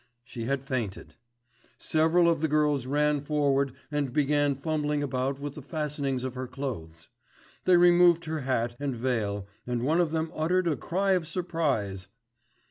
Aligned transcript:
She 0.23 0.45
had 0.45 0.65
fainted. 0.65 1.13
Several 1.77 2.27
of 2.27 2.41
the 2.41 2.47
girls 2.47 2.87
ran 2.87 3.21
forward 3.21 3.73
and 3.91 4.11
began 4.11 4.55
fumbling 4.55 5.03
about 5.03 5.39
with 5.39 5.53
the 5.53 5.61
fastenings 5.61 6.23
of 6.23 6.33
her 6.33 6.47
clothes. 6.47 7.09
They 7.65 7.77
removed 7.77 8.25
her 8.25 8.39
hat 8.39 8.75
and 8.79 8.95
veil, 8.95 9.45
and 9.67 9.83
one 9.83 10.01
of 10.01 10.09
them 10.09 10.31
uttered 10.33 10.65
a 10.65 10.75
cry 10.75 11.11
of 11.11 11.27
surprise. 11.27 12.07